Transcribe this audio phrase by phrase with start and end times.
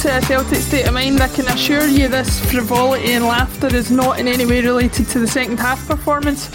[0.00, 1.20] To Celtic State of Mind.
[1.20, 5.18] I can assure you this frivolity and laughter is not in any way related to
[5.18, 6.48] the second half performance.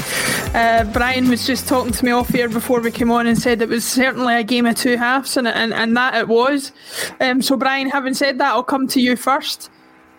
[0.56, 3.62] Uh, Brian was just talking to me off air before we came on and said
[3.62, 6.72] it was certainly a game of two halves, and, and, and that it was.
[7.20, 9.70] Um, so, Brian, having said that, I'll come to you first.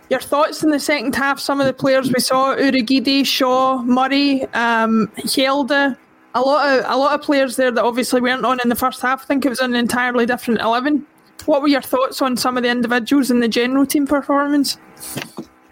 [0.09, 1.41] Your thoughts in the second half?
[1.41, 5.97] Some of the players we saw: Urhoghide, Shaw, Murray, um, Hjelde.
[6.37, 9.01] A lot of a lot of players there that obviously weren't on in the first
[9.03, 9.23] half.
[9.23, 11.05] I think it was an entirely different eleven.
[11.47, 14.79] What were your thoughts on some of the individuals and the general team performance?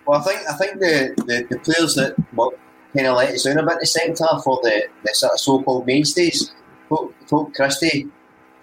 [0.06, 2.14] Well, I think I think the, the, the players that
[2.96, 5.40] kind of let us down a bit the second half were the, the sort of
[5.40, 6.52] so-called mainstays.
[6.88, 8.06] Folk Christie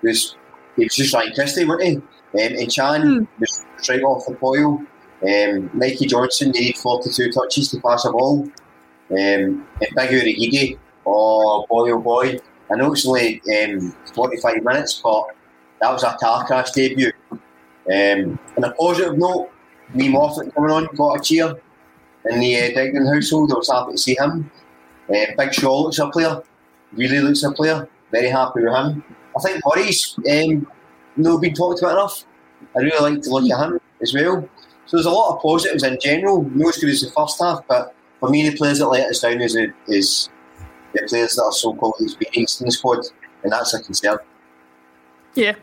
[0.03, 0.35] was
[0.77, 1.95] he was just Ryan Christie, wasn't he?
[1.97, 3.23] Um, and Cham Hmm.
[3.39, 4.81] was straight off the boil.
[5.27, 8.44] Um, Mikey Johnston needed 42 touches to pass a ball.
[9.11, 12.39] Um, and Big Urhoghide, oh boy, oh boy.
[12.71, 15.25] I know it's only um, 45 minutes, but
[15.81, 17.12] that was a car crash debut.
[17.31, 19.50] Um, on a positive note,
[19.96, 21.56] Lee Moffat coming on, got a cheer
[22.30, 23.52] in the uh, Dignan household.
[23.52, 24.50] I was happy to see him.
[25.09, 26.42] Uh, Big Shaw looks a player,
[26.94, 27.90] really looks a player.
[28.12, 29.03] Very happy with him.
[29.36, 30.68] I think Murray's um,
[31.18, 32.25] not been talked about enough.
[32.75, 34.48] I really like to look at him as well.
[34.86, 36.44] So there's a lot of positives in general.
[36.44, 39.22] Not as good as the first half, but for me, the players that let us
[39.22, 40.30] down is, is
[40.94, 43.00] the players that are so-called experienced in the squad,
[43.44, 44.19] and that's a concern.
[45.34, 45.56] Yeah,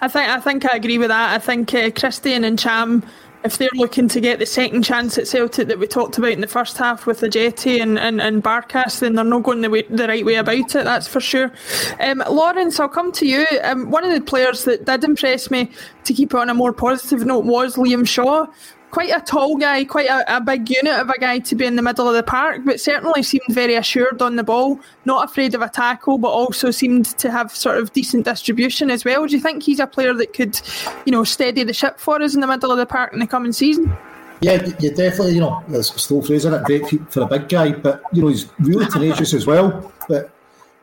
[0.00, 1.34] I think I think I agree with that.
[1.34, 3.02] I think uh, Christian and Cham,
[3.44, 6.40] if they're looking to get the second chance at Celtic that we talked about in
[6.40, 9.70] the first half with the Jetty and, and, and Barkas, then they're not going the,
[9.70, 11.52] way, the right way about it, that's for sure.
[12.00, 13.46] Um, Lawrence, I'll come to you.
[13.62, 15.70] Um, one of the players that did impress me,
[16.04, 18.46] to keep it on a more positive note, was Liam Shaw.
[18.94, 21.74] Quite a tall guy, quite a, a big unit of a guy to be in
[21.74, 25.52] the middle of the park, but certainly seemed very assured on the ball, not afraid
[25.56, 29.26] of a tackle, but also seemed to have sort of decent distribution as well.
[29.26, 30.60] Do you think he's a player that could,
[31.06, 33.26] you know, steady the ship for us in the middle of the park in the
[33.26, 33.92] coming season?
[34.40, 37.72] Yeah, you definitely, you know, there's slow phrase in it, great for a big guy,
[37.72, 39.92] but, you know, he's really tenacious as well.
[40.08, 40.30] But,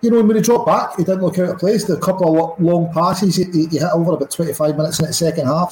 [0.01, 1.85] you know, when he dropped back, he didn't look out of place.
[1.85, 5.13] The couple of long passes, he, he he hit over about 25 minutes in the
[5.13, 5.72] second half,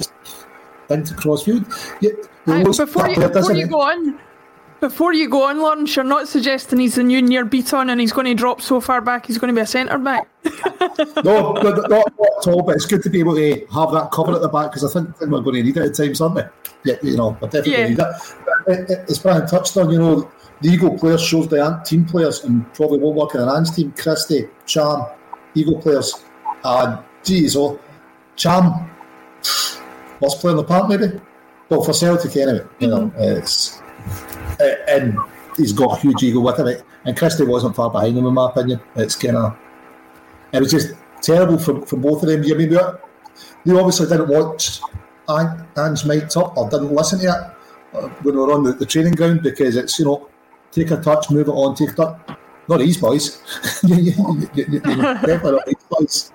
[0.89, 1.65] into crossfield.
[2.01, 2.17] You,
[2.47, 4.19] you before you, player, before you go on,
[4.79, 8.13] before you go on, Lawrence, you're not suggesting he's the new Nir Bitton and he's
[8.13, 10.27] going to drop so far back he's going to be a centre back.
[11.23, 14.09] No, no, no, not at all, but it's good to be able to have that
[14.11, 16.35] cover at the back because I think we're going to need it at times, aren't
[16.35, 16.41] we?
[16.85, 17.87] Yeah, you know, we're definitely Yeah.
[17.89, 18.07] need it.
[18.65, 20.29] But it- it- As Brian touched on, you know,
[20.61, 23.71] the Eagle players shows the ant team players and probably won't work in an Ants
[23.71, 23.93] team.
[23.97, 25.05] Christie, Cham,
[25.55, 26.13] Eagle players.
[26.63, 27.79] And, geez, oh,
[28.35, 28.89] Cham,
[30.19, 31.19] worst play in the park, maybe?
[31.69, 32.65] But for Celtic, anyway.
[32.79, 33.79] You know, it's.
[34.59, 35.17] uh, and
[35.55, 36.81] he's got a huge ego with him.
[37.05, 38.79] And Christie wasn't far behind him, in my opinion.
[38.95, 39.57] It's kind of.
[40.51, 42.41] It was just terrible for, for both of them.
[42.43, 44.81] I mean, they obviously didn't watch
[45.27, 48.73] An- Ange mic'd up or didn't listen to it uh, when we were on the,
[48.73, 50.27] the training ground because it's, you know,
[50.71, 52.37] take a touch, move it on, take a touch.
[52.69, 53.41] Not these boys.
[53.83, 56.31] You- Definitely not these boys.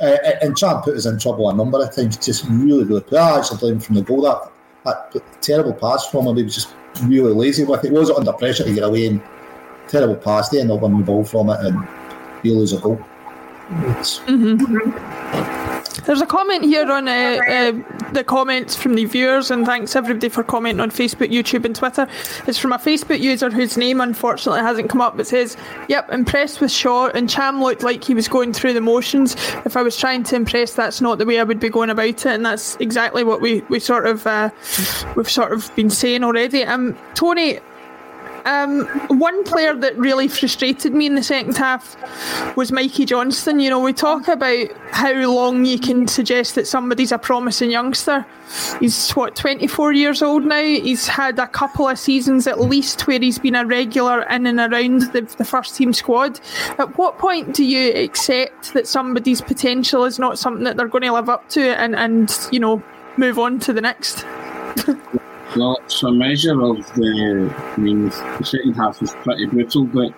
[0.00, 2.16] Uh, and Chad put us in trouble a number of times.
[2.16, 3.04] Just really, really.
[3.12, 4.22] Ah, I actually blame from the goal.
[4.22, 4.50] That,
[4.84, 6.36] that terrible pass from him.
[6.36, 7.92] He was just really lazy with it.
[7.92, 9.06] Wasn't under pressure to get away.
[9.06, 9.20] And
[9.88, 10.48] terrible pass.
[10.48, 11.86] They end up winning the ball from it and
[12.42, 12.98] you lose a goal.
[13.70, 14.20] It's,
[16.02, 17.72] There's a comment here on uh, uh,
[18.12, 22.06] the comments from the viewers, and thanks everybody for commenting on Facebook, YouTube, and Twitter.
[22.46, 25.18] It's from a Facebook user whose name unfortunately hasn't come up.
[25.18, 25.56] It says,
[25.88, 29.34] "Yep, impressed with Shaw, and Cham looked like he was going through the motions.
[29.64, 32.08] If I was trying to impress, that's not the way I would be going about
[32.08, 34.50] it, and that's exactly what we we sort of uh,
[35.16, 37.60] we've sort of been saying already." Um, Tony,
[38.44, 38.86] um,
[39.18, 41.96] one player that really frustrated me in the second half
[42.56, 43.58] was Mikey Johnston.
[43.58, 48.26] You know, we talk about how long you can suggest that somebody's a promising youngster.
[48.80, 50.62] He's what 24 years old now.
[50.62, 54.60] He's had a couple of seasons at least where he's been a regular in and
[54.60, 56.38] around the, the first team squad.
[56.78, 61.02] At what point do you accept that somebody's potential is not something that they're going
[61.02, 62.82] to live up to and, and you know
[63.16, 64.26] move on to the next?
[65.56, 67.54] Well, a measure of the.
[67.56, 70.12] I mean, the second half was pretty brutal, but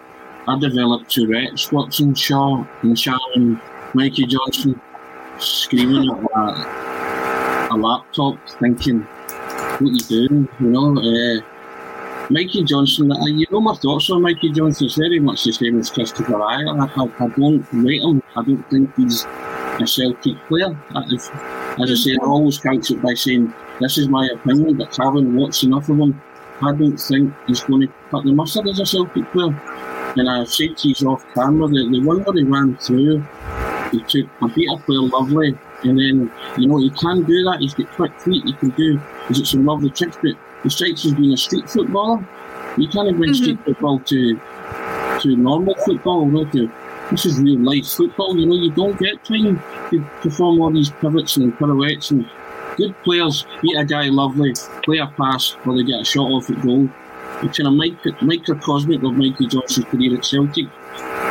[0.48, 3.60] I developed Tourette's watching Shaw and Shaw and
[3.92, 4.80] Mikey Johnston
[5.38, 10.98] screaming at a, a laptop, thinking, "What are you doing?" You know.
[10.98, 11.42] Uh,
[12.28, 14.86] Mikey Johnston, uh, you know my thoughts on Mikey Johnston.
[14.86, 16.80] It's very much the same as Christopher Ajer.
[16.80, 18.20] I, I, I don't rate him.
[18.34, 20.76] I don't think he's a Celtic player.
[20.96, 21.30] As,
[21.80, 25.34] as I say, I always couch it by saying this is my opinion, but having
[25.34, 26.20] watched enough of him,
[26.62, 29.55] I don't think he's going to cut the mustard as a Celtic player.
[30.17, 33.20] And I've said to you off camera that the one where he ran through,
[33.93, 37.58] he took a beat a player lovely, and then you know he can do that.
[37.61, 38.44] He's got quick feet.
[38.44, 39.00] He can do.
[39.28, 40.17] Is it some lovely tricks?
[40.23, 40.32] But
[40.62, 42.26] the strikes has been a street footballer.
[42.78, 43.43] You can't bring mm-hmm.
[43.43, 44.40] street football to
[45.20, 46.25] to normal football.
[46.25, 46.73] You know, to,
[47.11, 48.38] this is real life football.
[48.38, 52.26] You know, you don't get time to perform all these pivots and pirouettes and
[52.76, 56.50] good players beat a guy lovely, play a pass, or they get a shot off
[56.50, 56.88] at goal.
[57.43, 60.67] It's kind of mic- microcosmic of Mikey Johnston's career at Celtic.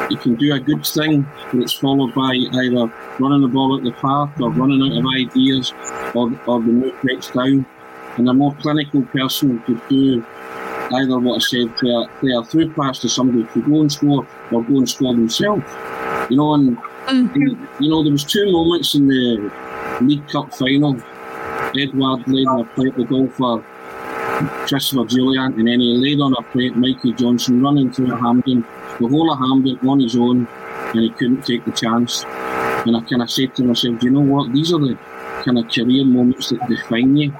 [0.09, 3.83] He can do a good thing, but it's followed by either running the ball at
[3.83, 5.73] the park or running out of ideas
[6.13, 7.65] or, or the move breaks down.
[8.17, 10.23] And a more clinical person could do
[10.93, 13.81] either what I said, play a, play a through pass to somebody who could go
[13.81, 15.63] and score or go and score themselves.
[16.29, 17.33] You know, and, mm-hmm.
[17.33, 19.51] and you know, there was two moments in the
[20.01, 21.01] League Cup final
[21.77, 23.63] Edouard laid on a plate the goal for
[24.67, 28.65] Christopher Jullien, and then he laid on a plate Mikey Johnston running through Hampden,
[28.99, 30.47] the whole of Hampden on his own,
[30.93, 32.23] and he couldn't take the chance.
[32.85, 34.51] And I kind of said to myself, do you know what?
[34.53, 34.97] These are the
[35.43, 37.33] kind of career moments that define you.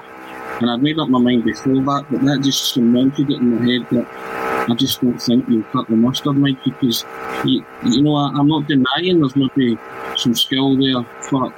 [0.60, 3.70] And I'd made up my mind before that, but that just cemented it in my
[3.70, 7.04] head that I just don't think you'll cut the mustard, Mike, because,
[7.44, 9.78] you, you know, I, I'm not denying there's maybe
[10.16, 11.52] some skill there, but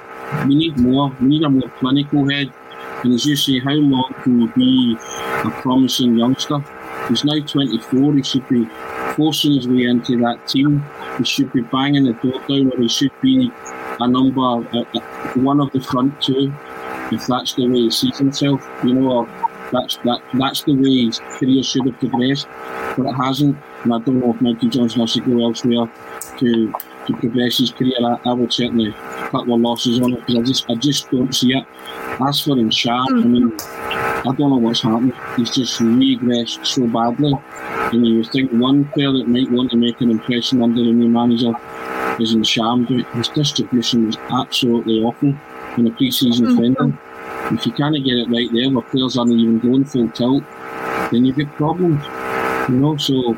[0.47, 1.15] we need more.
[1.21, 2.51] We need a more clinical head.
[3.03, 6.59] And as you say, how long can you be a promising youngster?
[7.07, 8.13] He's now 24.
[8.13, 8.65] He should be
[9.15, 10.83] forcing his way into that team.
[11.17, 13.51] He should be banging the door down, or he should be
[13.99, 16.53] a number, a, a, one of the front two,
[17.11, 18.67] if that's the way he sees himself.
[18.83, 19.25] You know,
[19.71, 22.47] that's that that's the way his career should have progressed,
[22.97, 23.57] but it hasn't.
[23.83, 25.91] And I don't know if Mikey Johnston has to go elsewhere
[26.37, 26.73] to
[27.09, 27.95] to progress his career.
[28.01, 31.33] I, I would certainly cut the losses on it because I just I just don't
[31.33, 31.65] see it.
[32.21, 35.13] As for him, Sharp, I mean, I don't know what's happened.
[35.35, 37.33] He's just regressed so badly.
[37.91, 41.09] And you think one player that might want to make an impression under the new
[41.09, 41.53] manager
[42.21, 45.33] is Ntcham, but his distribution was absolutely awful
[45.77, 46.57] in the pre-season mm-hmm.
[46.57, 46.97] friendly.
[47.57, 50.43] If you can't get it right there, where players aren't even going full tilt,
[51.11, 52.03] then you get problems.
[52.69, 53.35] You know, so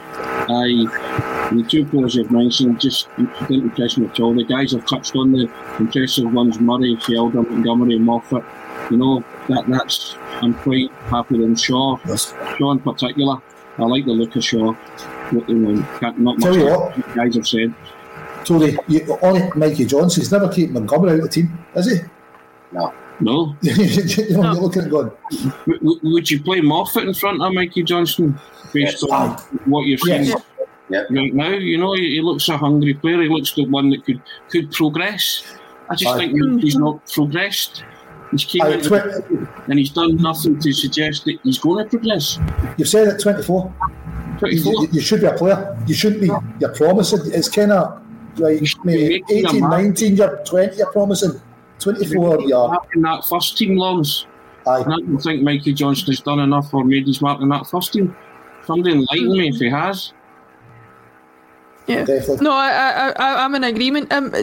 [0.50, 4.34] I the two players you've mentioned just didn't impress me at all.
[4.34, 8.44] The guys have touched on the impressive ones: Murray, Hjelde, Montgomery, Moffat.
[8.90, 11.98] You know that that's I'm quite happy with Shaw.
[12.08, 12.34] Yes.
[12.58, 13.38] Shaw in particular,
[13.78, 14.74] I like the look of Shaw.
[14.74, 17.74] What, you know, not much Tell you what, guys have said.
[18.44, 22.00] Tony, you, only Mikey Johnston's never kept Montgomery out of the team, has he?
[22.72, 22.94] No.
[23.20, 23.56] No.
[23.62, 24.54] you know, no.
[24.54, 25.12] you're looking at going.
[25.68, 28.40] W- would you play Moffat in front of Mikey Johnston
[28.74, 29.04] based yes.
[29.04, 30.24] on what you've seen?
[30.24, 30.42] Yes.
[30.92, 31.08] Yep.
[31.10, 33.22] Right now, you know, he, he, looks a hungry player.
[33.22, 35.44] He looks like one that could could progress.
[35.90, 37.84] I just think he's not progressed.
[38.32, 42.40] He's came out tw- and he's done nothing to suggest that he's going to progress.
[42.78, 43.74] You've said it, 24.
[44.40, 44.74] 24.
[44.74, 45.78] You, you, should be a player.
[45.86, 46.32] You shouldn't be.
[46.60, 47.20] You're promising.
[47.26, 48.02] It's kind of
[48.38, 51.42] like maybe 18, 19, you're 20, you're promising.
[51.80, 52.78] 24, you're.
[52.96, 53.82] In that first team.
[53.82, 54.04] Aye.
[54.66, 57.68] And I don't think Mikey Johnston has done enough or made his mark in that
[57.68, 58.16] first team.
[58.66, 60.14] Somebody enlighten me if he has.
[61.88, 62.06] Yeah.
[62.06, 62.44] Definitely.
[62.44, 64.12] No, I, I, I'm in agreement.
[64.14, 64.34] Um,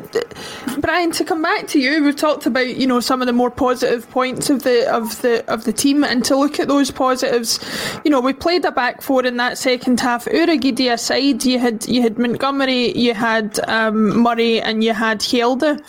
[0.80, 3.50] Brian, to come back to you, we've talked about you know some of the more
[3.50, 7.60] positive points of the of the of the team, and to look at those positives,
[8.04, 10.24] you know, we played a back four in that second half.
[10.26, 15.80] Urhoghide aside, you had you had Montgomery, you had um, Murray, and you had Hjelde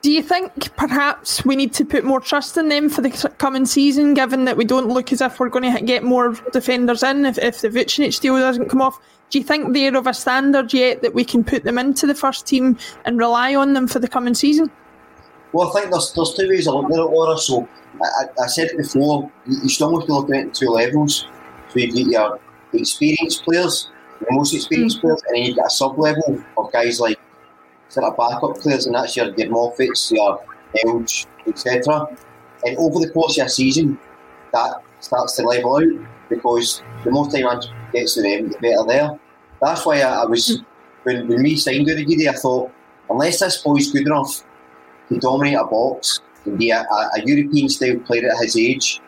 [0.00, 3.66] do you think perhaps we need to put more trust in them for the coming
[3.66, 7.26] season, given that we don't look as if we're going to get more defenders in
[7.26, 8.98] if, if the Vucinic deal doesn't come off?
[9.30, 12.14] Do you think they're of a standard yet that we can put them into the
[12.14, 14.70] first team and rely on them for the coming season?
[15.52, 17.36] Well, I think there's, there's two ways of looking at it, Laura.
[17.38, 17.68] So
[18.02, 21.26] I, I said it before, you still have to look at it in two levels.
[21.68, 22.40] So you've got
[22.72, 25.00] your experienced players, the most experienced mm.
[25.02, 27.18] players, and then you've got a sub level of guys like
[27.88, 30.42] sort of backup players, and that's your, your Moffats, your
[30.84, 32.06] Elge, etc.
[32.64, 33.98] And over the course of a season,
[34.52, 37.60] that starts to level out because the more time I
[37.92, 39.18] gets to them, the better there.
[39.60, 40.62] That's why I, I was,
[41.02, 42.70] when, when we signed Urhoghide, I thought,
[43.10, 44.44] unless this boy's good enough
[45.08, 49.00] to dominate a box and be a, a, a European style player at his age,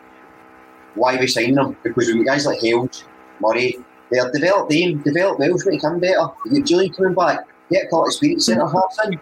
[0.95, 1.77] why we sign them?
[1.83, 3.03] Because we've guys like Hjelde,
[3.39, 3.77] Murray,
[4.09, 6.27] they're developed, they developed well, should become better.
[6.45, 9.19] You get Jullien coming back, get a lot of experience centre half in.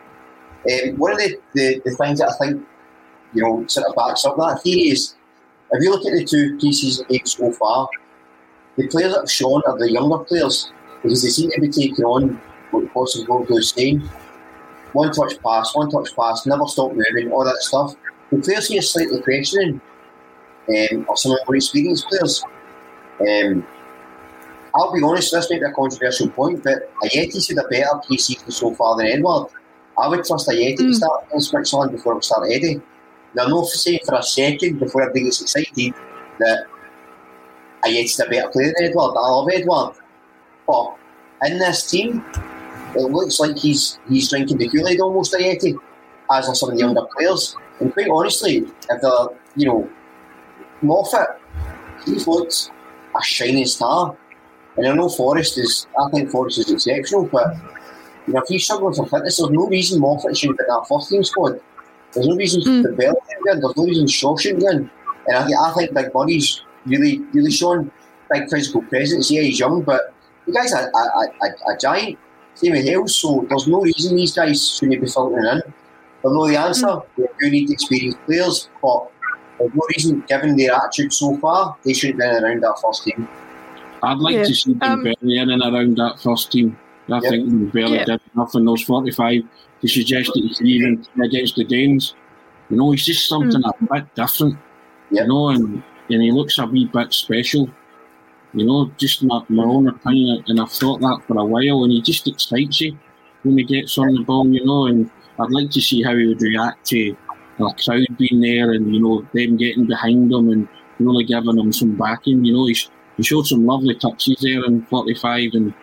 [0.67, 2.67] Um, one of the, the, the things that I think,
[3.33, 5.15] you know, sort of backs up that theory is
[5.71, 7.87] if you look at the two pre-season games so far,
[8.77, 10.71] the players that have shown are the younger players
[11.01, 13.99] because they seem to be taking on what the possible was saying.
[14.93, 17.95] One touch pass, one touch pass, never stop moving, all that stuff.
[18.31, 19.81] The players here slightly questioning,
[20.69, 22.43] um, or some of the more experienced players.
[23.21, 23.65] Um,
[24.75, 28.51] I'll be honest, this might be a controversial point, but Ajeti's had a better pre-season
[28.51, 29.51] so far than Edouard.
[29.97, 30.89] I would trust Ajeti mm.
[30.89, 32.81] to start in Switzerland before we start Eddie.
[33.35, 35.93] Now, I'm not saying for a second before everybody gets excited
[36.39, 36.65] that
[37.83, 39.15] Ajeti's a better player than Edouard.
[39.17, 39.95] I love Edouard.
[40.67, 40.95] But
[41.45, 42.25] in this team,
[42.95, 45.75] it looks like he's he's drinking the Kool-Aid almost Ajeti,
[46.31, 47.55] as are some of the younger players.
[47.79, 48.57] And quite honestly,
[48.89, 49.89] if they're, you know,
[50.81, 51.39] Moffat,
[52.05, 52.71] he's looked
[53.17, 54.15] a shining star.
[54.77, 57.55] And I know Forrest is, I think Forrest is exceptional, but
[58.27, 61.09] you know, if he's struggling for fitness, there's no reason Moffat should be that first
[61.09, 61.59] team squad.
[62.13, 62.81] There's no reason mm.
[62.81, 64.89] for Bell to be in, there's no reason Shaw shouldn't be in.
[65.27, 67.91] And I, I think Big Buddy's really, really shown
[68.31, 69.29] big physical presence.
[69.31, 70.13] Yeah, he's young, but
[70.45, 72.17] the guy's a, a, a, a giant.
[72.55, 75.61] Same with Hales, so there's no reason these guys shouldn't be filtering in.
[76.21, 76.87] There's no the answer.
[76.87, 77.05] Mm.
[77.17, 79.11] We do need experienced players, but
[79.57, 83.27] there's no reason, given their attitude so far, they shouldn't be around that first team.
[84.01, 84.43] I'd like yeah.
[84.43, 86.77] to see them um, in and around that first team.
[87.11, 87.31] I yep.
[87.31, 88.05] think barely yeah.
[88.05, 89.43] did enough in those 45
[89.81, 92.15] to suggest that he can even against the Danes.
[92.69, 93.73] You know, he's just something mm.
[93.81, 94.57] a bit different.
[95.11, 95.23] Yep.
[95.23, 97.69] You know, and, and he looks a wee bit special.
[98.53, 101.91] You know, just my, my own opinion, and I've thought that for a while, and
[101.91, 102.97] he just excites you
[103.43, 106.27] when he gets on the ball, you know, and I'd like to see how he
[106.27, 107.15] would react to
[107.59, 110.67] a crowd being there and, you know, them getting behind him and
[110.99, 112.43] really giving him some backing.
[112.43, 115.73] You know, he's, he showed some lovely touches there in 45, and,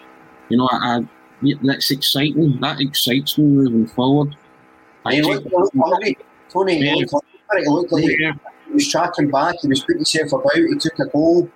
[0.48, 1.06] you know, I,
[1.42, 2.60] That's exciting.
[2.60, 4.36] That excites me moving forward.
[5.04, 6.16] I looked, Tony,
[6.50, 6.94] Tony, yeah.
[6.94, 8.32] he looked like yeah.
[8.66, 11.48] he was tracking back, he was putting himself about, he took a goal.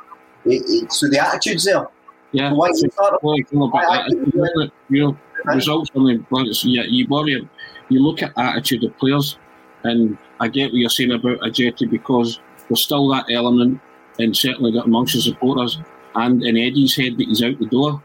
[0.45, 1.87] He, he, so the attitude's there.
[2.33, 2.89] Yeah, why so,
[3.23, 7.49] well, you know, that, you know, results on the yeah, you worry,
[7.89, 9.37] you look at attitude of players,
[9.83, 13.81] and I get what you're saying about Ajeti because there's still that element,
[14.21, 15.81] and certainly that amongst the supporters
[16.15, 18.03] and in Eddie's head that he's out the door.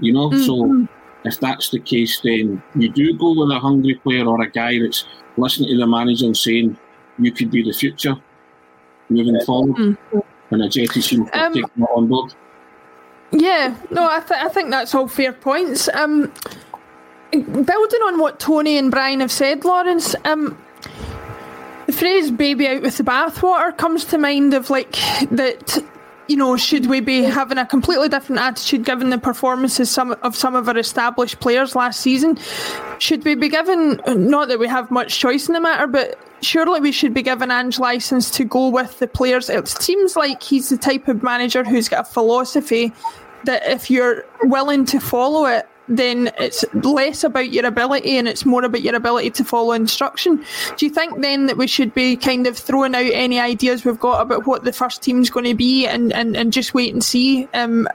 [0.00, 0.42] You know, mm-hmm.
[0.42, 0.86] so
[1.24, 4.78] if that's the case, then you do go with a hungry player or a guy
[4.78, 5.04] that's
[5.36, 6.78] listening to the manager and saying
[7.18, 8.16] you could be the future
[9.08, 9.76] moving forward.
[9.76, 10.18] Mm-hmm.
[10.50, 12.34] And Ajeti seems to um, take that on board.
[13.32, 15.88] Yeah, no, I, th- I think that's all fair points.
[15.92, 16.32] Um,
[17.32, 20.56] building on what Tony and Brian have said, Lawrence, um,
[21.86, 24.92] the phrase "baby out with the bathwater" comes to mind of like
[25.30, 25.82] that
[26.28, 30.34] you know, should we be having a completely different attitude given the performances some, of
[30.34, 32.38] some of our established players last season?
[32.98, 36.80] Should we be given, not that we have much choice in the matter, but surely
[36.80, 39.48] we should be given Ange license to go with the players?
[39.48, 42.92] It seems like he's the type of manager who's got a philosophy
[43.44, 48.44] that if you're willing to follow it, then it's less about your ability and it's
[48.44, 50.44] more about your ability to follow instruction.
[50.76, 54.00] Do you think then that we should be kind of throwing out any ideas we've
[54.00, 57.04] got about what the first team's going to be and, and, and just wait and
[57.04, 57.48] see?
[57.54, 57.88] Um,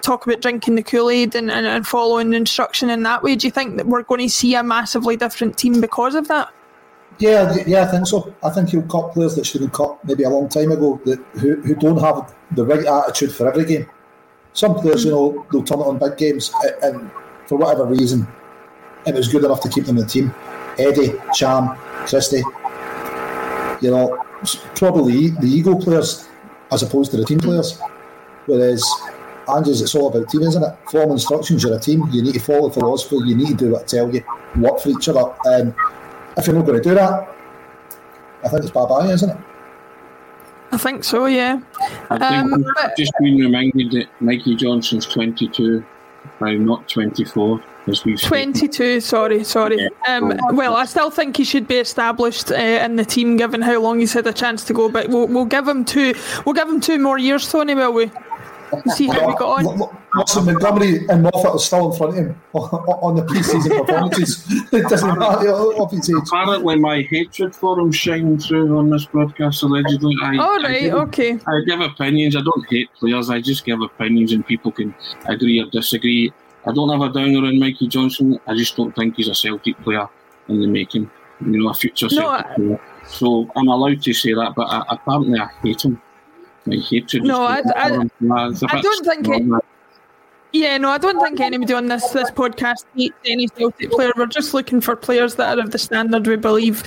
[0.00, 3.36] talk about drinking the Kool Aid and, and, and following instruction in that way.
[3.36, 6.52] Do you think that we're going to see a massively different team because of that?
[7.18, 8.34] Yeah, yeah, I think so.
[8.42, 11.20] I think he'll cut players that should have cut maybe a long time ago that
[11.34, 13.88] who, who don't have the right attitude for every game.
[14.52, 17.10] Some players, you know, they'll turn it on big games and
[17.46, 18.26] for whatever reason,
[19.06, 20.34] it was good enough to keep them in the team.
[20.78, 22.42] Eddie, Cham, Christie,
[23.80, 24.18] you know,
[24.76, 26.28] probably the ego players
[26.72, 27.78] as opposed to the team players.
[28.46, 28.82] Whereas
[29.54, 30.74] Andrews, it's all about team, isn't it?
[30.90, 33.70] Form instructions, you're a team, you need to follow the philosophy, you need to do
[33.72, 34.22] what I tell you,
[34.56, 35.20] work for each other.
[35.48, 35.74] Um,
[36.36, 37.28] if you're not going to do that,
[38.44, 39.36] I think it's bye bye, isn't it?
[40.72, 41.60] I think so, yeah.
[42.10, 45.84] I think Um, we've but- just been reminded that Mikey Johnston's 22,
[46.40, 49.88] I'm not 24, as we've 22, sorry, sorry.
[50.08, 53.80] Um, well, I still think he should be established uh, in the team given how
[53.80, 56.14] long he's had a chance to go, but we'll, we'll give him two
[56.44, 58.10] we'll give him two more years, Tony, will we?
[58.94, 59.66] See how we got on.
[59.66, 63.70] L- l- Montgomery and Moffat are still in front of him on, on the pre-season
[63.84, 64.44] performances.
[64.72, 66.16] it doesn't matter of his age.
[66.26, 70.14] Apparently, my hatred for him shined through on this broadcast, allegedly.
[70.22, 71.32] I, All I right, give- okay.
[71.46, 72.36] I give opinions.
[72.36, 73.30] I don't hate players.
[73.30, 74.94] I just give opinions, and people can
[75.26, 76.32] agree or disagree.
[76.66, 78.38] I don't have a downer on Mikey Johnston.
[78.46, 80.08] I just don't think he's a Celtic player
[80.48, 81.10] in the making.
[81.40, 82.80] You know, a future No, Celtic I- player.
[83.06, 86.00] So I'm allowed to say that, but I, apparently I hate him.
[86.66, 87.22] My hatred.
[87.24, 88.10] is No, I- I- him.
[88.20, 89.64] Nah, it's a I don't think it-
[90.52, 94.12] Yeah, no, I don't think anybody on this this podcast hates any Celtic player.
[94.16, 96.84] We're just looking for players that are of the standard we believe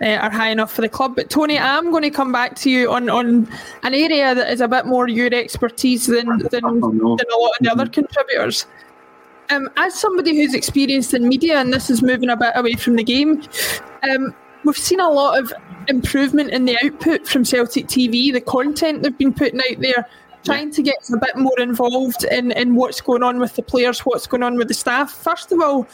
[0.00, 1.16] uh, are high enough for the club.
[1.16, 3.46] But Tony, I'm going to come back to you on, on
[3.82, 7.56] an area that is a bit more your expertise than than, than a lot of
[7.60, 8.66] the other contributors.
[9.50, 12.96] Um, as somebody who's experienced in media, and this is moving a bit away from
[12.96, 13.42] the game,
[14.10, 14.34] um,
[14.64, 15.52] we've seen a lot of
[15.90, 20.08] improvement in the output from Celtic TV, the content they've been putting out there,
[20.44, 24.00] trying to get a bit more involved in, in what's going on with the players,
[24.00, 25.12] what's going on with the staff.
[25.12, 25.86] First of all,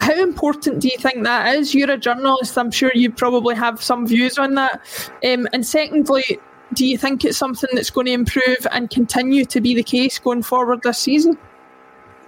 [0.00, 1.74] how important do you think that is?
[1.74, 4.80] You're a journalist, I'm sure you probably have some views on that.
[5.24, 6.38] Um, and secondly,
[6.74, 10.18] do you think it's something that's going to improve and continue to be the case
[10.18, 11.38] going forward this season?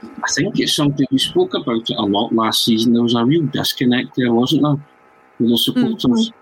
[0.02, 2.93] I think it's something we spoke about it a lot last season.
[2.93, 4.76] There was a real disconnect there, wasn't there,
[5.40, 6.33] with the supporters?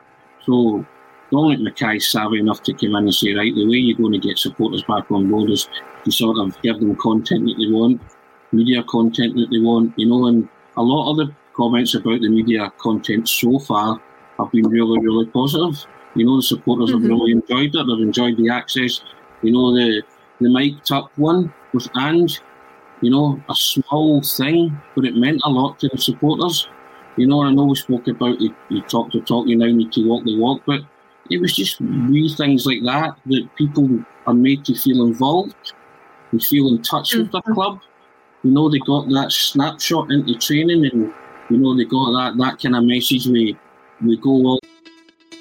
[0.46, 0.84] So
[1.30, 4.28] Dominic McKay's savvy enough to come in and say, right, the way you're going to
[4.28, 5.68] get supporters back on board is
[6.04, 8.00] to sort of give them content that they want,
[8.52, 12.28] media content that they want, you know, and a lot of the comments about the
[12.28, 14.00] media content so far
[14.38, 15.84] have been really, really positive.
[16.14, 17.08] You know, the supporters have mm-hmm.
[17.08, 17.86] really enjoyed it.
[17.86, 19.02] They've enjoyed the access.
[19.42, 20.02] You know, the
[20.40, 22.40] the mic'd up one with Ange,
[23.00, 26.68] you know, a small thing, but it meant a lot to the supporters.
[27.16, 29.92] You know, I know we spoke about you, you talk the talk, you now need
[29.92, 30.80] to walk the walk, but
[31.30, 35.72] it was just wee things like that that people are made to feel involved
[36.32, 37.54] and feel in touch with the mm-hmm.
[37.54, 37.80] club.
[38.42, 41.12] You know, they got that snapshot into training and,
[41.50, 43.56] you know, they got that, that kind of message we,
[44.04, 44.60] we go all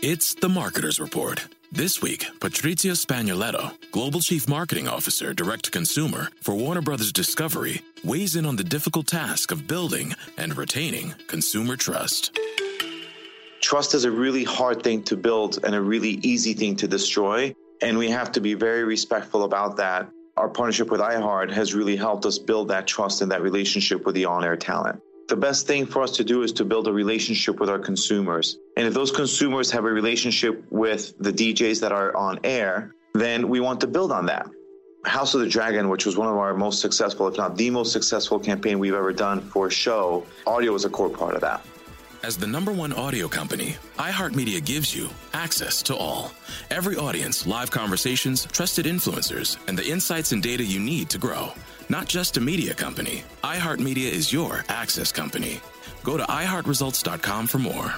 [0.02, 1.46] It's the Marketer's Report.
[1.72, 7.82] This week, Patrizio Spagnoletto, Global Chief Marketing Officer, Direct to Consumer for Warner Brothers Discovery,
[8.06, 12.38] weighs in on the difficult task of building and retaining consumer trust.
[13.62, 17.56] Trust is a really hard thing to build and a really easy thing to destroy.
[17.82, 20.10] And we have to be very respectful about that.
[20.38, 24.14] Our partnership with iHeart has really helped us build that trust and that relationship with
[24.14, 25.02] the on air talent.
[25.28, 28.60] The best thing for us to do is to build a relationship with our consumers.
[28.78, 33.50] And if those consumers have a relationship with the DJs that are on air, then
[33.50, 34.48] we want to build on that.
[35.06, 37.92] House of the Dragon, which was one of our most successful, if not the most
[37.92, 41.66] successful campaign we've ever done for a show, audio was a core part of that.
[42.24, 46.32] As the number one audio company, iHeartMedia gives you access to all.
[46.72, 51.52] Every audience, live conversations, trusted influencers, and the insights and data you need to grow.
[51.88, 55.60] Not just a media company, iHeartMedia is your access company.
[56.04, 57.94] Go to iHeartResults.com for more.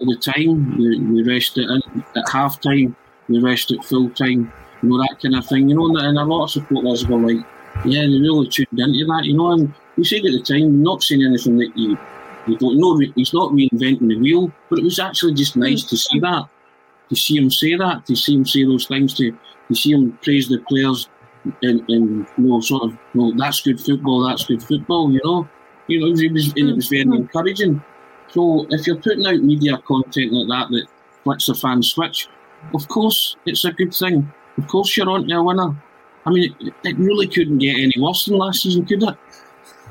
[0.00, 0.76] At the time.
[0.76, 1.68] We, we rest it
[2.16, 2.96] at half time,
[3.28, 5.68] we rest it full time, you know, that kind of thing.
[5.68, 7.44] You know, and a lot of supporters were like,
[7.84, 9.52] yeah, they really tuned into that, you know.
[9.52, 11.98] And we said at the time, not saying anything that you,
[12.46, 15.60] you don't know, he's not reinventing the wheel, but it was actually just hmm.
[15.60, 16.48] nice to see that,
[17.08, 19.36] to see him say that, to see him say those things, to,
[19.68, 21.08] to see him praise the players
[21.62, 25.48] and, and you know, sort of, know, that's good football, that's good football, you know.
[25.86, 27.14] You know, it was, and it was very hmm.
[27.14, 27.82] encouraging.
[28.32, 30.86] So if you're putting out media content like that that
[31.24, 32.28] flicks a fan switch,
[32.74, 34.30] of course it's a good thing.
[34.58, 35.74] Of course you're on to a winner.
[36.26, 39.16] I mean, it, it really couldn't get any worse than last season, could it?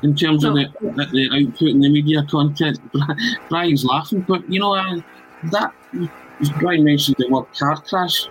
[0.02, 2.78] In terms of the, the, output and the media content,
[3.50, 5.00] Brian's laughing, but you know uh,
[5.50, 5.74] that
[6.40, 8.26] as Brian mentioned the word car crash.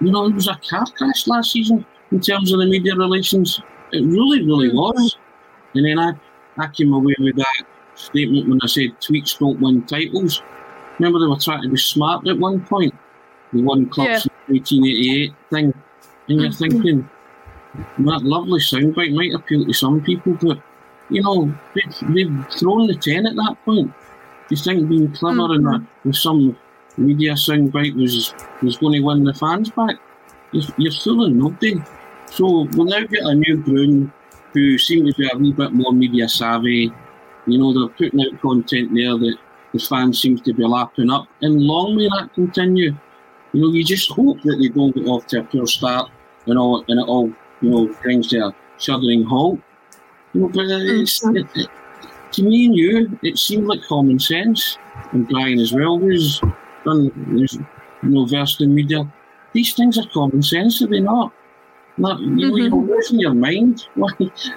[0.00, 3.60] You know, it was a car crash last season in terms of the media relations.
[3.92, 5.16] It really, really was.
[5.74, 6.12] And then I,
[6.56, 10.42] I came away with that statement when I said tweets don't win titles.
[10.98, 12.94] Remember they were trying to be smart at one point.
[13.52, 15.74] They won clubs 1888 thing.
[16.28, 16.58] And you're mm-hmm.
[16.58, 17.10] thinking,
[17.98, 20.58] that lovely soundbite might appeal to some people, but
[21.08, 23.92] you know, they've, they've thrown the 10 at that point.
[24.50, 25.84] You think being clever and mm-hmm.
[25.84, 26.56] that with some
[26.96, 29.96] media soundbite was was going to win the fans back?
[30.52, 31.82] You're, you're fooling nobody.
[32.30, 34.12] So we'll now get a new groom
[34.52, 36.92] who seem to be a wee bit more media savvy.
[37.46, 39.36] You know, they're putting out content there that
[39.72, 42.94] the fans seems to be lapping up, and long may that continue.
[43.52, 46.10] You know, you just hope that they don't get off to a poor start
[46.46, 49.60] and all, and it all, you know, brings to a shuddering halt.
[50.32, 51.68] You know, but it's, mm, it, it,
[52.32, 54.78] to me and you, it seemed like common sense,
[55.12, 56.40] and Brian as well, who's
[56.84, 57.54] done, who's,
[58.02, 59.10] you know, versed in media.
[59.52, 61.32] These things are common sense, are they not?
[61.98, 62.90] Not, you know, you're mm-hmm.
[62.90, 64.10] losing your mind why,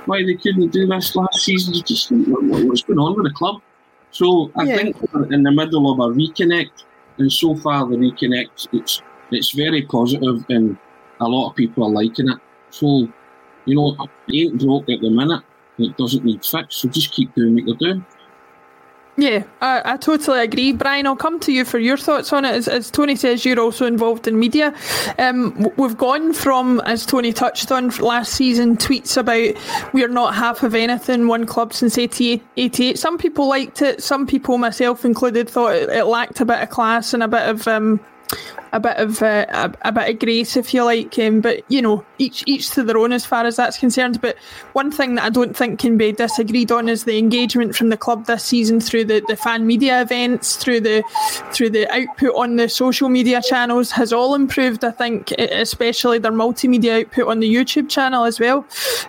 [0.05, 1.73] why they couldn't do this last season.
[1.73, 3.61] You just think, what, what's going on with the club?
[4.11, 4.77] So I Yeah.
[4.77, 6.85] think we're in the middle of a reconnect,
[7.17, 9.01] and so far the reconnect it's
[9.31, 10.77] it's very positive, and
[11.19, 12.37] a lot of people are liking it.
[12.69, 13.07] So
[13.65, 13.95] you know,
[14.27, 15.43] it ain't broke at the minute.
[15.77, 16.77] It doesn't need fix.
[16.77, 18.05] So just keep doing what you're doing.
[19.17, 20.73] Yeah, I, I totally agree.
[20.73, 22.53] Brian, I'll come to you for your thoughts on it.
[22.53, 24.73] As, as Tony says, you're also involved in media.
[25.17, 29.55] Um, we've gone from, as Tony touched on last season, tweets about
[29.93, 32.43] we're not half of anything, one club since 88.
[32.57, 32.99] 88.
[32.99, 34.03] Some people liked it.
[34.03, 37.47] Some people, myself included, thought it, it lacked a bit of class and a bit
[37.47, 37.67] of.
[37.67, 38.01] Um,
[38.75, 41.17] a bit of uh, a, a bit of grace, if you like.
[41.17, 44.21] Um, but you know, each each to their own as far as that's concerned.
[44.21, 44.35] But
[44.73, 47.97] one thing that I don't think can be disagreed on is the engagement from the
[47.97, 51.03] club this season through the, the fan media events, through the
[51.53, 54.83] through the output on the social media channels has all improved.
[54.83, 58.65] I think, especially their multimedia output on the YouTube channel as well.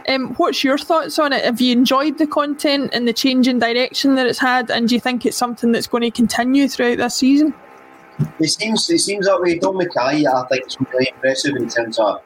[0.08, 1.44] Um, what's your thoughts on it?
[1.44, 4.94] Have you enjoyed the content and the change in direction that it's had, and do
[4.94, 7.52] you think it's something that's going to continue throughout this season?
[8.38, 9.58] It seems it seems that way.
[9.58, 12.22] Dom McKay, I think, is really impressive in terms of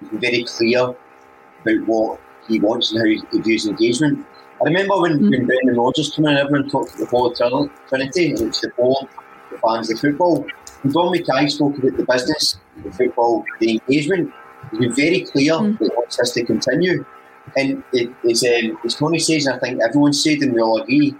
[0.00, 4.26] being very clear about what he wants and how he, views engagement.
[4.60, 8.30] I remember when, when Brendan Rodgers came in, everyone talked about the whole Trin- Trinity,
[8.30, 9.08] and it's the board,
[9.50, 10.46] the fans, the football.
[10.82, 14.32] And Dom McKay spoke about the business, the football, the engagement.
[14.70, 17.04] He's been very clear that he wants this to continue.
[17.56, 20.80] And it, it's, um, as Tony says, and I think everyone said, and we all
[20.80, 21.16] agree,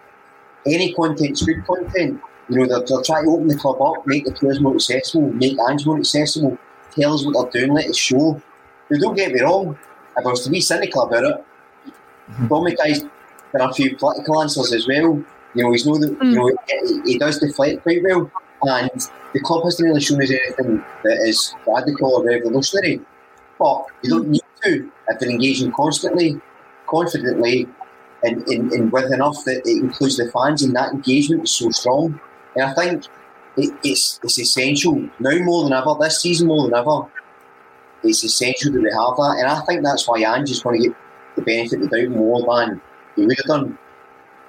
[0.66, 2.20] any content's good content.
[2.48, 5.33] You know, they're, they're trying to open the club up, make the players more accessible,
[5.33, 6.59] make Ange more accessible,
[6.94, 8.40] tell us what they're doing, let us show.
[8.90, 9.78] Now, don't get me wrong,
[10.16, 11.44] if I was to be cynical about it,
[12.31, 12.46] mm-hmm.
[12.48, 13.05] Dom McKay's
[13.57, 15.24] done a few political answers as well.
[15.55, 16.35] You know, he's know that you mm.
[16.35, 16.57] know
[17.05, 18.31] he, he does deflect quite well,
[18.62, 18.90] and
[19.35, 23.00] the club hasn't really shown us anything that is radical or revolutionary.
[23.59, 26.40] But you don't need to if they're engaging constantly,
[26.87, 27.68] confidently,
[28.22, 31.70] and, and, and with enough that it includes the fans, and that engagement is so
[31.70, 32.18] strong.
[32.56, 33.04] And I think
[33.56, 35.94] it, it's it's essential now more than ever.
[36.00, 37.02] This season more than ever,
[38.02, 40.88] it's essential that we have that, and I think that's why Ange is going to
[40.88, 40.96] get
[41.36, 42.80] the benefit of the doubt more than
[43.16, 43.78] he would have done.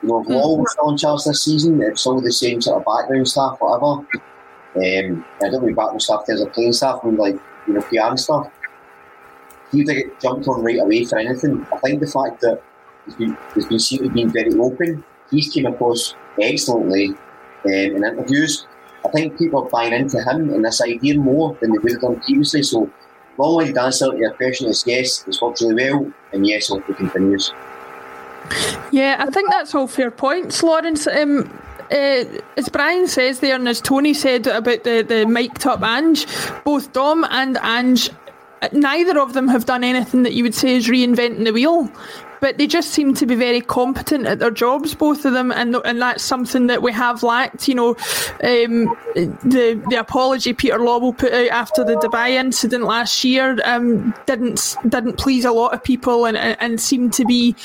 [0.02, 3.28] You know, was still in charge this season, it's all the same sort of background
[3.28, 4.06] staff, whatever.
[4.76, 7.82] Um, I don't mean background staff as a playing staff, I mean like you know
[7.82, 8.52] PR and stuff.
[9.72, 11.66] He'd have get jumped on right away for anything.
[11.74, 12.62] I think the fact that
[13.06, 17.16] he's been he's been seen to be very open, he's came across excellently
[17.66, 18.68] in interviews.
[19.06, 22.02] I think people are buying into him and this idea more than they would have
[22.02, 22.64] done previously.
[22.64, 22.90] So,
[23.40, 26.98] answer to your question is yes, it's worked really well, and yes, I hope it
[26.98, 27.52] continues.
[28.92, 31.08] Yeah, I think that's all fair points, Lawrence.
[31.08, 31.60] Um,
[31.92, 32.24] uh,
[32.58, 36.26] as Brian says there, and as Tony said about the the mic'd up Ange,
[36.64, 38.10] both Dom and Ange,
[38.72, 41.90] neither of them have done anything that you would say is reinventing the wheel.
[42.40, 45.78] But they just seem to be very competent at their jobs, both of them, and
[45.86, 47.70] and that's something that we have lacked.
[47.70, 47.90] You know,
[48.44, 54.14] um, the the apology Peter Lawwell put out after the Dubai incident last year um,
[54.26, 57.56] didn't didn't please a lot of people, and and, and seemed to be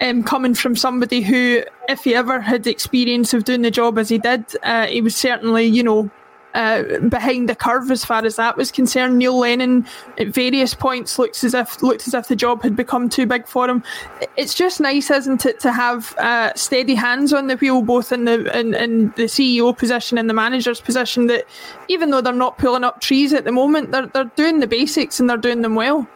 [0.00, 4.08] um, coming from somebody who, if he ever had experience of doing the job as
[4.08, 6.08] he did, uh, he was certainly you know
[6.54, 9.18] uh, behind the curve as far as that was concerned.
[9.18, 9.86] Neil Lennon
[10.18, 13.46] at various points looks as if looked as if the job had become too big
[13.46, 13.82] for him.
[14.36, 18.24] It's just nice, isn't it, to have uh, steady hands on the wheel, both in
[18.24, 21.26] the in, in the CEO position and the manager's position.
[21.26, 21.46] That
[21.88, 25.20] even though they're not pulling up trees at the moment, they're they're doing the basics
[25.20, 26.06] and they're doing them well.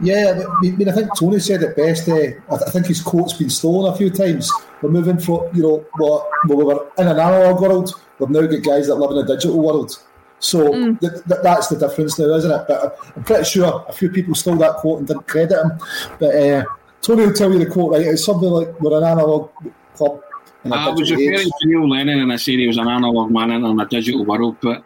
[0.00, 2.08] Yeah, I mean, I think Tony said it best.
[2.08, 4.50] Uh, I, th- I think his quote's been stolen a few times.
[4.82, 7.92] We're moving from, you know, well, we were in an analog world.
[8.18, 9.98] We've now got guys that live in a digital world.
[10.38, 12.64] So th- th- that's the difference now, isn't it?
[12.68, 15.72] But I'm pretty sure a few people stole that quote and didn't credit him.
[16.18, 16.64] But uh,
[17.00, 18.02] Tony will tell you the quote, right?
[18.02, 19.50] It's something like, we're an analog
[19.94, 20.20] club.
[20.64, 22.76] in a I was digital referring age." to Neil Lennon and I said he was
[22.76, 24.84] an analog man in a digital world, but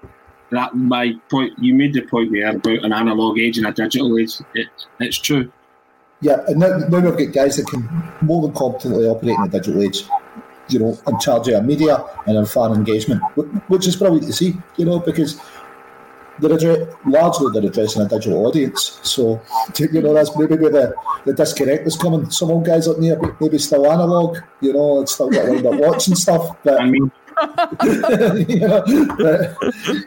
[0.50, 4.16] that my point, you made the point there about an analog age and a digital
[4.18, 4.34] age.
[4.54, 4.68] It,
[5.00, 5.52] it's true.
[6.20, 7.88] Yeah, and now, now we've got guys that can
[8.22, 10.04] more than competently operate in the digital age,
[10.68, 13.22] you know, in charge of our media and in fan engagement,
[13.68, 15.40] which is brilliant to see, you know, because
[16.40, 19.00] they're addre- largely they're addressing a digital audience.
[19.02, 19.40] So,
[19.78, 22.31] you know, that's maybe where the, the disconnect is coming.
[22.31, 25.76] Some old guys up there maybe still analog, you know, and still got around their
[25.76, 26.57] watch and stuff.
[26.62, 27.11] But I mean,
[28.48, 28.83] yeah,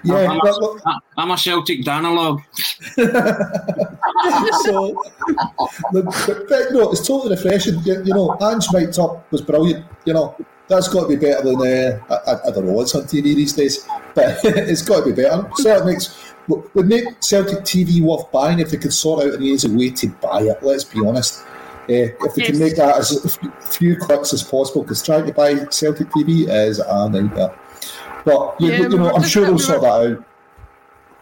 [0.06, 2.42] I'm, a, I'm a Celtic Danilog.
[4.64, 5.02] so,
[5.92, 6.06] but,
[6.50, 7.80] but, no, it's totally refreshing.
[7.84, 9.86] You, you know, Ange mic'd up was brilliant.
[10.06, 10.36] You know,
[10.68, 13.54] that's got to be better than uh, I, I, don't know what's on TV these
[13.54, 15.50] days, but it's got to be better.
[15.56, 19.44] So it makes would make Celtic TV worth buying if they could sort out an
[19.44, 20.62] easy way to buy it.
[20.62, 21.44] Let's be honest.
[21.84, 22.52] Uh, if they yes.
[22.52, 23.40] can make that as
[23.78, 27.58] few clicks as possible, because trying to buy Celtic TV is a nightmare.
[28.24, 30.26] But you, yeah, you know, I'm sure they'll sort that out.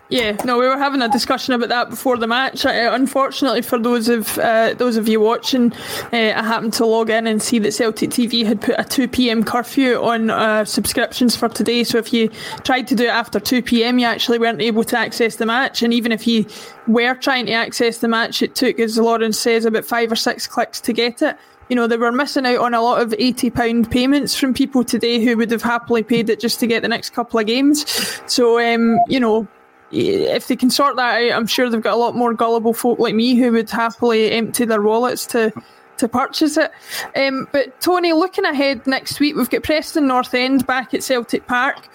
[0.09, 2.65] Yeah, no, we were having a discussion about that before the match.
[2.65, 5.71] Uh, unfortunately, for those of uh, those of you watching,
[6.11, 9.07] uh, I happened to log in and see that Celtic TV had put a two
[9.07, 11.83] pm curfew on uh, subscriptions for today.
[11.83, 12.29] So if you
[12.63, 15.83] tried to do it after two pm, you actually weren't able to access the match.
[15.83, 16.47] And even if you
[16.87, 20.47] were trying to access the match, it took, as Lauren says, about five or six
[20.47, 21.37] clicks to get it
[21.69, 25.23] you know, they were missing out on a lot of £80 payments from people today
[25.23, 27.85] who would have happily paid it just to get the next couple of games.
[28.25, 29.47] So, um, you know,
[29.91, 32.99] if they can sort that out, I'm sure they've got a lot more gullible folk
[32.99, 35.51] like me who would happily empty their wallets to
[35.97, 36.71] to purchase it.
[37.15, 41.45] Um, but Tony, looking ahead next week, we've got Preston North End back at Celtic
[41.45, 41.89] Park.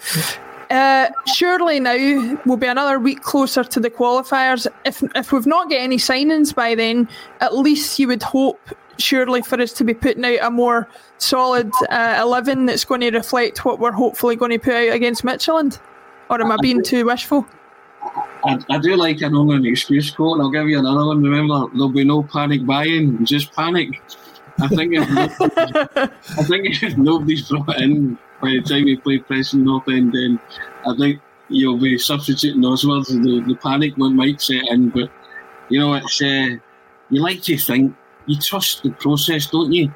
[0.71, 4.67] Uh, surely now we'll be another week closer to the qualifiers.
[4.85, 7.09] If if we've not got any signings by then,
[7.41, 8.61] at least you would hope,
[8.99, 13.11] surely, for us to be putting out a more solid uh, eleven that's going to
[13.11, 15.79] reflect what we're hopefully going to put out against Midtjylland.
[16.31, 17.47] Or am I being too wishful?
[18.45, 21.23] I, I do like another excuse quote, and I'll give you another one.
[21.23, 24.01] Remember, there'll be no panic buying, just panic.
[24.61, 26.07] I think if I
[26.45, 30.39] think if nobody's brought in by the time we play Preston North End, then
[30.87, 33.09] I think you'll be substituting those words.
[33.09, 35.11] The, the panic one might set in, but
[35.71, 36.57] you know, it's uh,
[37.11, 39.93] you like to think you trust the process, don't you?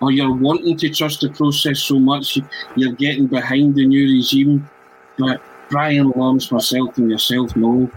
[0.00, 2.38] Or you're wanting to trust the process so much
[2.74, 4.68] you're getting behind the new regime,
[5.16, 5.40] but
[5.72, 7.90] Brian Lawrence, myself, and yourself know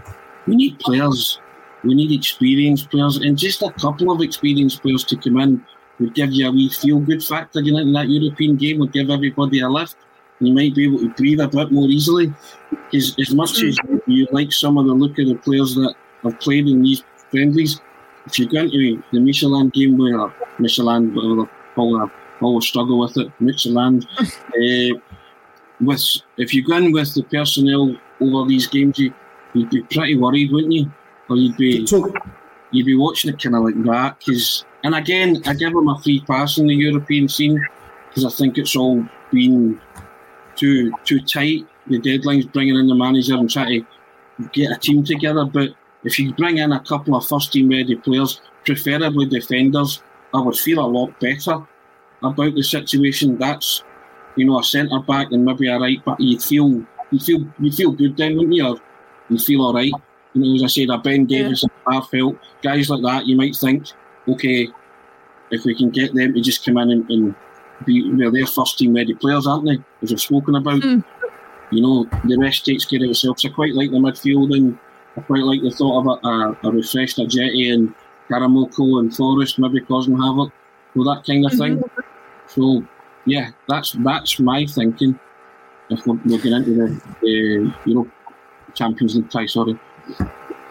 [0.46, 1.38] we need players.
[1.84, 5.62] We need experienced players, and just a couple of experienced players to come in
[6.00, 8.92] would give you a wee feel good factor you know, in that European game, would
[8.92, 9.96] give everybody a lift.
[10.40, 12.32] You might be able to breathe a bit more easily.
[12.70, 16.40] Because as much as you like some of the look of the players that have
[16.40, 17.80] played in these friendlies,
[18.26, 22.10] if you go into the Michelin game where Michelin, whatever,
[22.40, 24.98] will struggle with it, Michelin, uh,
[25.80, 26.04] with
[26.36, 29.12] if you go in with the personnel over these games, you,
[29.54, 30.92] would be pretty worried, wouldn't you?
[31.28, 31.86] Or you'd be
[32.72, 34.22] you'd be watching it kind of like that.
[34.24, 37.64] Cause, and again, I give them a free pass in the European scene
[38.08, 39.80] because I think it's all been
[40.56, 41.66] too too tight.
[41.86, 43.84] The deadline's bringing in the manager and trying
[44.38, 45.44] to get a team together.
[45.44, 45.70] But
[46.04, 50.02] if you bring in a couple of first team ready players, preferably defenders,
[50.34, 51.66] I would feel a lot better
[52.22, 53.38] about the situation.
[53.38, 53.82] That's
[54.36, 57.72] you know, a centre back and maybe a right back, you'd feel you feel you
[57.72, 58.66] feel good then, wouldn't you?
[58.66, 58.76] Or
[59.28, 59.92] you feel all right.
[60.34, 62.00] You know, as I said, a Ben Davies yeah.
[62.00, 63.86] felt guys like that, you might think,
[64.28, 64.68] okay,
[65.50, 67.34] if we can get them to just come in and, and
[67.84, 69.78] be, well, they're first team ready players, aren't they?
[70.02, 70.82] As we've spoken about.
[70.82, 71.04] Mm.
[71.72, 73.40] You know, the rest takes care of itself.
[73.40, 74.78] So I quite like the midfield and
[75.16, 77.92] I quite like the thought of a, a, a refreshed Ajeti and
[78.30, 80.52] Karamoko and Forrest maybe causing havoc.
[80.94, 81.78] Well, that kind of thing.
[81.78, 82.00] Mm-hmm.
[82.46, 82.86] So
[83.26, 85.18] yeah, that's that's my thinking.
[85.90, 88.08] If we're, we're getting into the, the Europe
[88.74, 89.78] Champions League tie, sorry.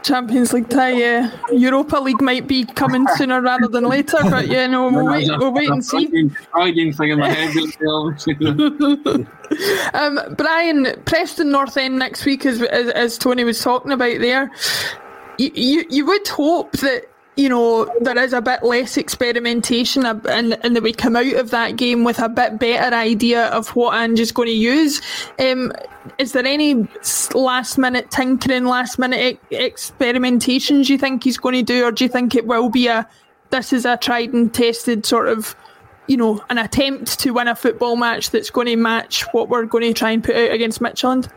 [0.04, 1.36] Champions League tie, yeah.
[1.52, 5.52] Europa League might be coming sooner rather than later, but yeah, no, we'll wait, we'll
[5.52, 6.30] wait and see.
[6.54, 7.54] I didn't think in my head.
[9.96, 14.52] um, Brian, Preston North End next week, as, as, as Tony was talking about there.
[15.39, 20.58] You, you, you would hope that you know, there is a bit less experimentation and,
[20.63, 23.93] and that we come out of that game with a bit better idea of what
[23.93, 25.02] Ange going to use.
[25.38, 25.74] Um,
[26.17, 26.88] is there any
[27.34, 32.06] last minute tinkering, last minute e- experimentations you think he's going to do, or do
[32.06, 33.08] you think it will be a
[33.50, 35.56] this is a tried and tested sort of,
[36.08, 39.65] you know, an attempt to win a football match that's going to match what we're
[39.65, 41.30] going to try and put out against Midtjylland?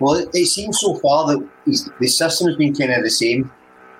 [0.00, 3.50] Well, it, it seems so far that the system has been kind of the same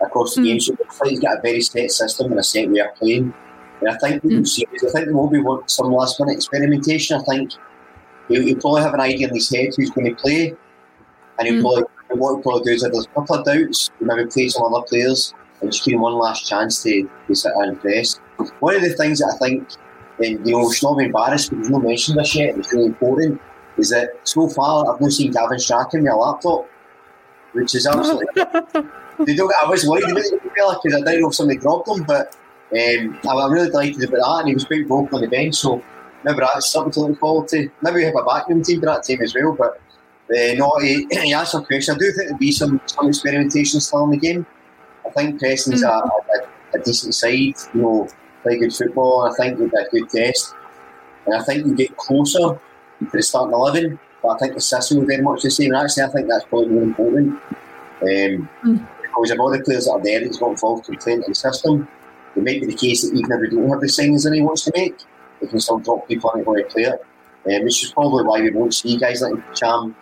[0.03, 0.45] across the mm.
[0.45, 0.61] game.
[0.61, 3.35] So he's got a very set system and a set way of playing.
[3.81, 4.47] And I think we mm.
[4.47, 7.21] see, I think there will be some last minute experimentation.
[7.21, 7.53] I think
[8.29, 10.55] he'll, he'll, probably have an idea in his head who's going to play,
[11.39, 11.63] and he'll mm.
[11.63, 11.85] probably
[12.19, 14.73] what he'll probably do is if there's a couple of doubts, he'll maybe play some
[14.73, 18.21] other players and just give him one last chance to, to sit and press.
[18.61, 19.69] One of the things that I think,
[20.19, 22.73] and you know, we should not be embarrassed because we've not mentioned this yet, it's
[22.73, 23.41] really important,
[23.77, 26.69] is that so far I've not seen Gavin Strachan with a laptop,
[27.53, 28.43] which is absolutely.
[29.27, 29.53] They don't.
[29.63, 32.37] I was worried about it because I didn't know if somebody dropped him, but
[32.73, 35.57] um, I'm really delighted about that, and he was quite vocal on the bench.
[35.57, 35.83] So
[36.25, 37.69] maybe that's something to look forward to.
[37.83, 39.81] Maybe we have a backroom team for that team as well, but
[40.31, 41.95] uh, no, he, he asked some question.
[41.95, 44.47] I do think there'll be some, some experimentation still in the game.
[45.07, 45.89] I think Preston's mm.
[45.89, 48.09] a, a, a, decent side, you know,
[48.43, 50.55] play good football, and I think it'll be a good test.
[51.27, 52.61] And I think we get closer to
[53.13, 55.73] the starting 11, but I think the system will be very much the same.
[55.73, 57.41] And actually, I think that's probably more important.
[58.03, 58.87] Um, mm.
[59.21, 61.87] Because of all the players that are there that's got involved in playing the system,
[62.37, 64.41] it might be the case that even if we don't have the signings that he
[64.41, 64.97] wants to make,
[65.41, 67.05] we can still drop people and go to play it.
[67.47, 69.97] Um, which is probably why we won't see guys like Cham,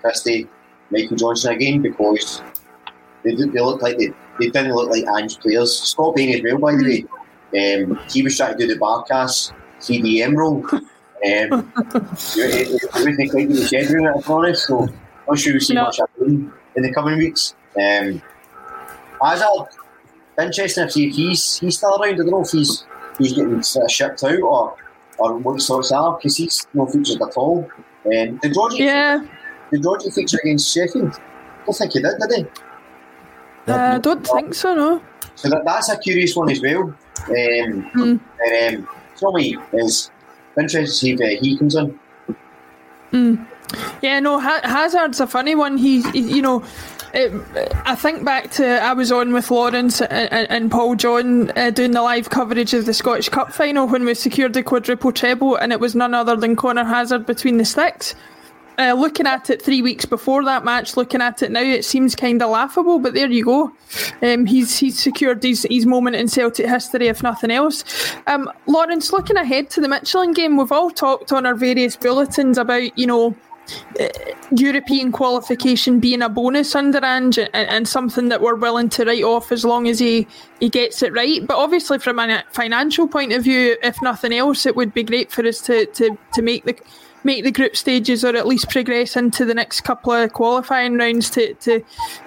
[0.00, 0.48] Christie,
[0.90, 2.42] Michael Johnston again because
[3.22, 5.78] they, they look like they, they didn't look like Ange players.
[5.78, 7.84] Scott Bain as well, by the way.
[7.84, 10.64] Um, he was trying to do the Barkas CDM role.
[11.18, 14.68] Um, it, it, it wasn't quite the schedule, to be honest.
[14.68, 14.94] So I'm
[15.26, 15.82] not sure we'll see no.
[15.82, 17.56] much in the coming weeks.
[17.76, 18.22] Um,
[19.22, 19.68] Hazard,
[20.40, 22.14] interesting if he's he's still around.
[22.14, 22.84] I don't know if he's
[23.18, 24.76] he's getting sort of shipped out or
[25.18, 27.68] or what thoughts are because he's no featured at all.
[28.06, 28.84] Um, did Georgie?
[28.84, 29.26] Yeah.
[29.72, 31.14] Did Georgie feature against Sheffield?
[31.14, 33.72] I don't think he did, did he?
[33.72, 34.74] Uh, I don't think so.
[34.74, 35.02] No.
[35.34, 36.82] So that, that's a curious one as well.
[36.82, 36.94] Um,
[37.28, 38.20] mm.
[38.46, 38.88] And um,
[39.20, 40.10] Tommy is
[40.58, 41.98] interested to see if uh, he comes in.
[43.12, 43.46] Mm.
[44.00, 45.76] Yeah, no, Hazard's a funny one.
[45.76, 46.64] He's, he, you know,
[47.14, 47.32] it,
[47.86, 51.92] I think back to I was on with Lawrence and, and Paul John uh, doing
[51.92, 55.72] the live coverage of the Scottish Cup final when we secured the quadruple treble, and
[55.72, 58.14] it was none other than Conor Hazard between the sticks.
[58.78, 62.14] Uh, looking at it three weeks before that match, looking at it now, it seems
[62.14, 63.00] kind of laughable.
[63.00, 63.72] But there you go.
[64.22, 67.82] Um, he's he's secured his, his moment in Celtic history, if nothing else.
[68.28, 72.56] Um, Lawrence, looking ahead to the Midtjylland game, we've all talked on our various bulletins
[72.56, 73.34] about you know
[74.50, 79.22] European qualification being a bonus under Ange and, and, something that we're willing to write
[79.22, 80.26] off as long as he,
[80.60, 81.46] he gets it right.
[81.46, 85.30] But obviously, from a financial point of view, if nothing else, it would be great
[85.30, 86.76] for us to, to, to make the
[87.24, 91.28] make the group stages or at least progress into the next couple of qualifying rounds
[91.30, 91.82] to to,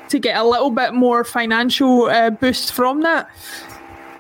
[0.10, 3.30] to get a little bit more financial uh, boost from that.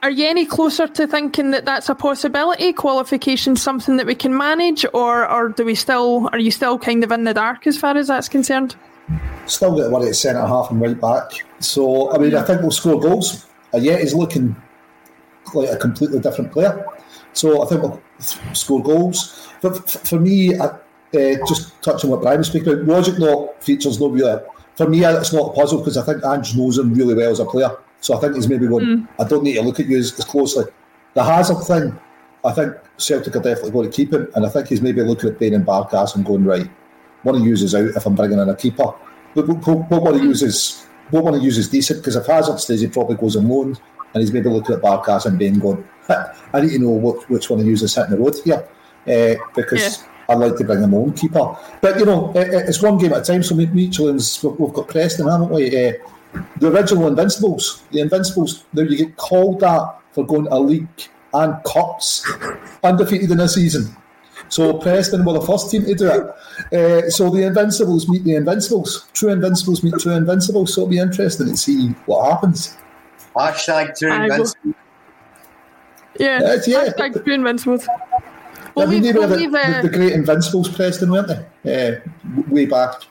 [0.04, 2.74] Are you any closer to thinking that that's a possibility?
[2.74, 7.04] Qualification something that we can manage, or or do we still are you still kind
[7.04, 8.76] of in the dark as far as that's concerned?
[9.46, 11.46] Still got to worry at centre half and right back.
[11.60, 13.46] So I mean, I think we'll score goals.
[13.74, 14.56] Ajeti's looking
[15.54, 16.84] like a completely different player.
[17.34, 18.02] So I think we'll
[18.54, 19.50] score goals.
[19.62, 20.78] But for me, uh,
[21.14, 24.42] just touching what Brian was speaking about, logic not features no really.
[24.76, 27.40] For me, it's not a puzzle because I think Ange knows him really well as
[27.40, 27.78] a player.
[28.02, 29.08] So I think he's maybe going, mm.
[29.20, 30.66] I don't need to look at you as, as, closely.
[31.14, 32.00] The Hazard thing,
[32.44, 35.30] I think Celtic are definitely going to keep him, and I think he's maybe looking
[35.30, 36.70] at Bain and Barkas and going, right,
[37.22, 38.92] one of use is out if I'm bringing in a keeper.
[39.36, 42.60] But what one of use is what one of use is decent because if Hazard
[42.60, 43.78] stays, he probably goes on loan,
[44.14, 47.50] and he's maybe looking at Barkas and Bain going, I need to know what, which
[47.52, 48.68] one of you is hitting the road here
[49.08, 50.00] uh, because.
[50.00, 50.08] Yeah.
[50.30, 53.26] I'd like to bring my own keeper, but you know it's one game at a
[53.26, 53.44] time.
[53.44, 55.88] So Midtjylland's we've got Preston, haven't we?
[55.88, 55.94] Uh,
[56.58, 60.88] the original Invincibles, the Invincibles, now you get called that for going to league
[61.34, 62.30] and cups
[62.84, 63.96] undefeated in a season.
[64.50, 67.06] So Preston were the first team to do it.
[67.06, 69.08] Uh, so the Invincibles meet the Invincibles.
[69.13, 70.74] True Invincibles meet True Invincibles.
[70.74, 72.78] So it'll be interesting to see what happens.
[73.34, 74.56] Hashtag True Invincibles.
[76.20, 76.89] Yeah, uh, yeah.
[76.89, 77.88] hashtag True Invincibles.
[78.76, 81.30] We'll I mean, leave, they were we'll the, the, the, great Invincibles, Preston, weren't
[81.63, 82.00] they?
[82.00, 82.00] Uh,
[82.50, 83.04] way back,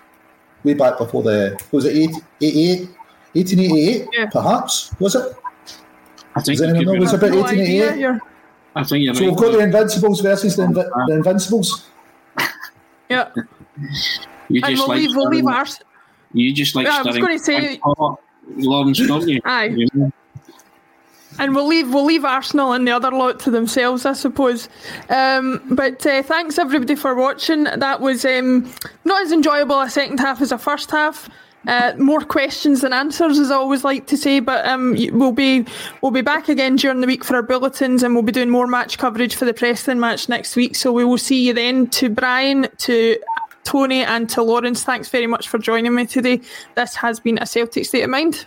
[0.63, 2.89] way back before the was it eight, 88?
[3.33, 4.27] 1888, yeah.
[4.31, 5.37] perhaps, was it?
[6.35, 7.01] I think Does anyone know?
[7.01, 8.21] Was it about 1888?
[8.77, 9.31] I think you're so right.
[9.31, 11.87] we've got the Invincibles versus the, Invi- the Invincibles.
[13.09, 13.31] Yeah.
[14.49, 15.81] You just we'll like leave, we'll leave ours.
[16.33, 17.81] You just like yeah, I was going to say,
[18.49, 19.41] Lawrence, don't you?
[19.45, 19.65] Aye.
[19.65, 20.13] You know?
[21.39, 24.69] And we'll leave we'll leave Arsenal and the other lot to themselves, I suppose.
[25.09, 27.65] Um, but uh, thanks everybody for watching.
[27.65, 28.71] That was um,
[29.05, 31.29] not as enjoyable a second half as a first half.
[31.67, 34.41] Uh, more questions than answers, as I always like to say.
[34.41, 35.67] But um, we'll be
[36.01, 38.67] we'll be back again during the week for our bulletins, and we'll be doing more
[38.67, 40.75] match coverage for the Preston match next week.
[40.75, 41.89] So we will see you then.
[41.89, 43.19] To Brian, to
[43.65, 46.41] Tony, and to Lawrence, thanks very much for joining me today.
[46.77, 48.47] This has been a Celtic State of Mind.